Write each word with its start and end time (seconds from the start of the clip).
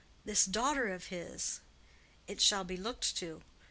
This 0.25 0.45
daughter 0.45 0.87
of 0.91 1.13
his! 1.13 1.59
It 2.25 2.41
shall 2.41 2.63
be 2.63 2.75
looked 2.75 3.15
to. 3.17 3.43